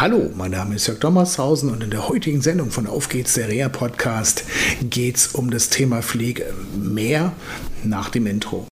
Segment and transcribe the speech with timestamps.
[0.00, 3.50] Hallo, mein Name ist Jörg Dommershausen und in der heutigen Sendung von Auf geht's, der
[3.50, 4.44] Rea Podcast,
[4.80, 6.54] geht es um das Thema Pflege.
[6.74, 7.32] Mehr
[7.84, 8.66] nach dem Intro.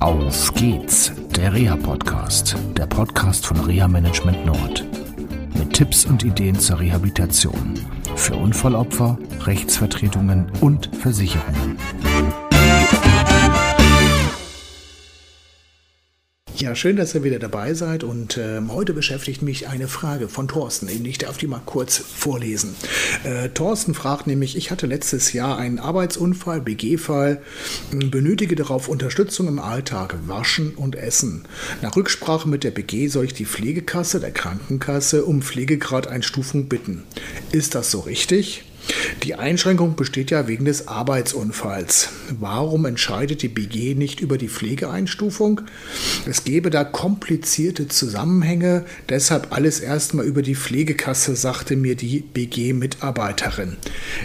[0.00, 4.84] Auf geht's, der Rea Podcast, der Podcast von Rea Management Nord.
[5.56, 7.78] Mit Tipps und Ideen zur Rehabilitation
[8.16, 11.76] für Unfallopfer, Rechtsvertretungen und Versicherungen.
[16.62, 20.46] Ja, schön, dass ihr wieder dabei seid und äh, heute beschäftigt mich eine Frage von
[20.46, 20.88] Thorsten.
[21.04, 22.76] Ich darf die mal kurz vorlesen.
[23.24, 27.42] Äh, Thorsten fragt nämlich, ich hatte letztes Jahr einen Arbeitsunfall, BG-Fall,
[27.90, 31.46] benötige darauf Unterstützung im Alltag, Waschen und Essen.
[31.82, 37.02] Nach Rücksprache mit der BG soll ich die Pflegekasse der Krankenkasse um Pflegegrad-Einstufung bitten.
[37.50, 38.62] Ist das so richtig?
[39.22, 42.08] Die Einschränkung besteht ja wegen des Arbeitsunfalls.
[42.40, 45.60] Warum entscheidet die BG nicht über die Pflegeeinstufung?
[46.26, 53.76] Es gäbe da komplizierte Zusammenhänge, deshalb alles erstmal über die Pflegekasse, sagte mir die BG-Mitarbeiterin.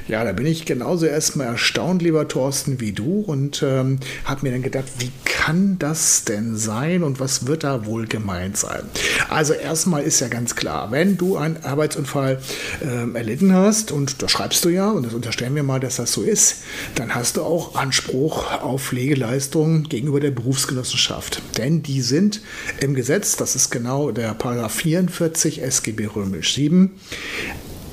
[0.07, 4.51] Ja, da bin ich genauso erstmal erstaunt, lieber Thorsten, wie du und ähm, habe mir
[4.51, 8.81] dann gedacht, wie kann das denn sein und was wird da wohl gemeint sein?
[9.29, 12.41] Also erstmal ist ja ganz klar, wenn du einen Arbeitsunfall
[12.81, 16.13] ähm, erlitten hast und da schreibst du ja, und das unterstellen wir mal, dass das
[16.13, 16.63] so ist,
[16.95, 21.41] dann hast du auch Anspruch auf Pflegeleistungen gegenüber der Berufsgenossenschaft.
[21.57, 22.41] Denn die sind
[22.79, 26.91] im Gesetz, das ist genau der Paragraph 44 SGB Römisch 7,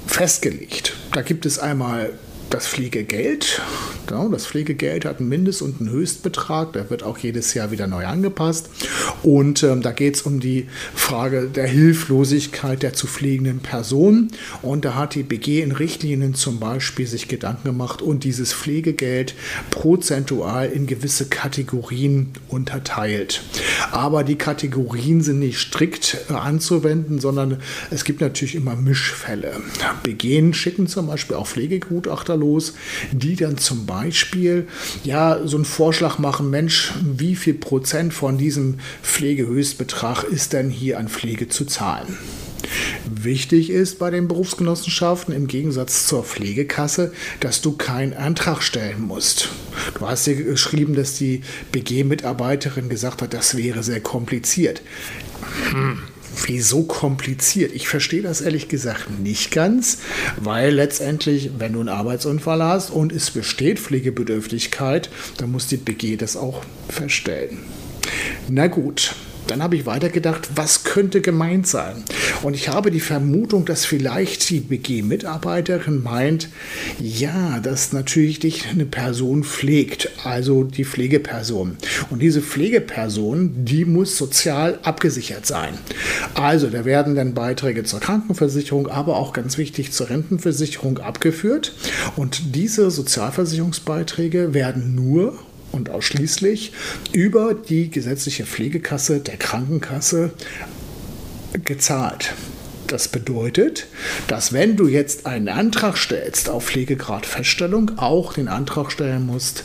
[0.07, 0.95] festgelegt.
[1.13, 2.13] Da gibt es einmal
[2.55, 3.61] das Pflegegeld.
[4.07, 6.73] Das Pflegegeld hat einen Mindest- und einen Höchstbetrag.
[6.75, 8.69] Der wird auch jedes Jahr wieder neu angepasst.
[9.23, 14.29] Und ähm, da geht es um die Frage der Hilflosigkeit der zu pflegenden Person.
[14.63, 19.35] Und da hat die BG in Richtlinien zum Beispiel sich Gedanken gemacht und dieses Pflegegeld
[19.71, 23.43] prozentual in gewisse Kategorien unterteilt.
[23.91, 27.59] Aber die Kategorien sind nicht strikt äh, anzuwenden, sondern
[27.91, 29.55] es gibt natürlich immer Mischfälle.
[30.03, 32.75] BG schicken zum Beispiel auch Pflegegutachter los,
[33.13, 34.67] die dann zum Beispiel
[35.03, 40.99] ja so einen Vorschlag machen, Mensch, wie viel Prozent von diesem Pflegehöchstbetrag ist denn hier
[40.99, 42.19] an Pflege zu zahlen?
[43.05, 49.51] Wichtig ist bei den Berufsgenossenschaften im Gegensatz zur Pflegekasse, dass du keinen Antrag stellen musst.
[49.99, 54.81] Du hast dir geschrieben, dass die BG-Mitarbeiterin gesagt hat, das wäre sehr kompliziert.
[55.73, 55.99] Hm
[56.47, 57.73] Wieso kompliziert?
[57.73, 59.99] Ich verstehe das ehrlich gesagt nicht ganz,
[60.37, 66.17] weil letztendlich, wenn du einen Arbeitsunfall hast und es besteht Pflegebedürftigkeit, dann muss die BG
[66.17, 67.59] das auch feststellen.
[68.49, 69.15] Na gut,
[69.47, 72.03] dann habe ich weitergedacht, was könnte gemeint sein?
[72.43, 76.49] Und ich habe die Vermutung, dass vielleicht die BG-Mitarbeiterin meint,
[76.99, 81.77] ja, dass natürlich dich eine Person pflegt, also die Pflegeperson.
[82.11, 85.75] Und diese Pflegeperson, die muss sozial abgesichert sein.
[86.35, 91.73] Also da werden dann Beiträge zur Krankenversicherung, aber auch ganz wichtig zur Rentenversicherung abgeführt.
[92.17, 95.39] Und diese Sozialversicherungsbeiträge werden nur
[95.75, 96.73] und ausschließlich
[97.13, 100.33] über die gesetzliche Pflegekasse der Krankenkasse
[101.65, 102.35] gezahlt.
[102.87, 103.87] Das bedeutet,
[104.29, 109.65] dass wenn du jetzt einen Antrag stellst auf Pflegegradfeststellung, auch den Antrag stellen musst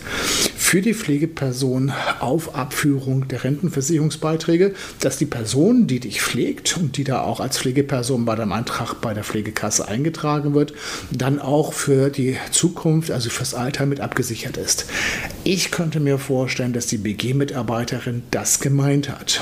[0.56, 7.04] für die Pflegeperson auf Abführung der Rentenversicherungsbeiträge, dass die Person, die dich pflegt und die
[7.04, 10.74] da auch als Pflegeperson bei deinem Antrag bei der Pflegekasse eingetragen wird,
[11.12, 14.86] dann auch für die Zukunft, also fürs Alter mit abgesichert ist.
[15.44, 19.42] Ich könnte mir vorstellen, dass die BG-Mitarbeiterin das gemeint hat.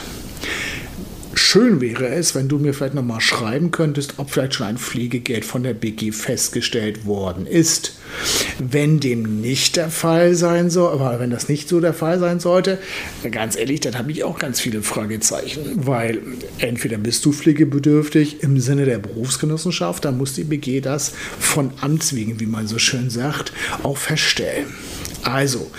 [1.57, 5.43] Schön wäre es, wenn du mir vielleicht nochmal schreiben könntest, ob vielleicht schon ein Pflegegeld
[5.43, 7.95] von der BG festgestellt worden ist.
[8.59, 12.39] Wenn dem nicht der Fall sein soll, aber wenn das nicht so der Fall sein
[12.39, 12.77] sollte,
[13.31, 16.21] ganz ehrlich, dann habe ich auch ganz viele Fragezeichen, weil
[16.59, 22.13] entweder bist du pflegebedürftig im Sinne der Berufsgenossenschaft, dann muss die BG das von Amts
[22.13, 23.51] wegen, wie man so schön sagt,
[23.81, 24.67] auch feststellen.
[25.23, 25.71] Also,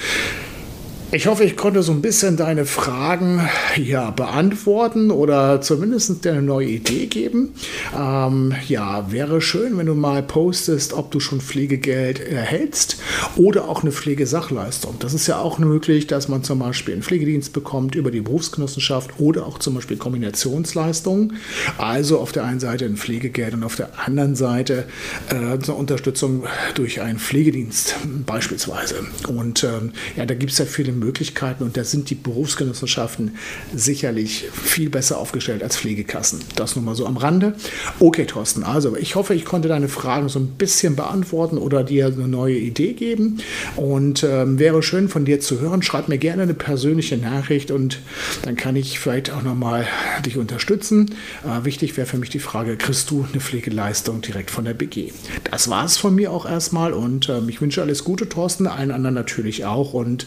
[1.11, 6.43] ich hoffe, ich konnte so ein bisschen deine Fragen ja, beantworten oder zumindest dir eine
[6.43, 7.55] neue Idee geben.
[7.99, 12.99] Ähm, ja, wäre schön, wenn du mal postest, ob du schon Pflegegeld erhältst
[13.37, 14.97] oder auch eine Pflegesachleistung.
[14.99, 19.13] Das ist ja auch möglich, dass man zum Beispiel einen Pflegedienst bekommt über die Berufsgenossenschaft
[19.19, 21.39] oder auch zum Beispiel Kombinationsleistungen.
[21.79, 24.85] Also auf der einen Seite ein Pflegegeld und auf der anderen Seite
[25.31, 26.45] äh, eine Unterstützung
[26.75, 27.97] durch einen Pflegedienst
[28.27, 28.97] beispielsweise.
[29.27, 33.37] Und ähm, ja, da gibt es ja viele Möglichkeiten und da sind die Berufsgenossenschaften
[33.75, 36.41] sicherlich viel besser aufgestellt als Pflegekassen.
[36.57, 37.55] Das nur mal so am Rande.
[37.99, 42.07] Okay, Thorsten, also ich hoffe, ich konnte deine Fragen so ein bisschen beantworten oder dir
[42.07, 43.39] eine neue Idee geben
[43.77, 45.83] und ähm, wäre schön von dir zu hören.
[45.83, 48.01] Schreib mir gerne eine persönliche Nachricht und
[48.43, 49.87] dann kann ich vielleicht auch nochmal
[50.25, 51.15] dich unterstützen.
[51.45, 55.13] Äh, wichtig wäre für mich die Frage, kriegst du eine Pflegeleistung direkt von der BG?
[55.51, 58.91] Das war es von mir auch erstmal und äh, ich wünsche alles Gute, Thorsten, allen
[58.91, 60.27] anderen natürlich auch und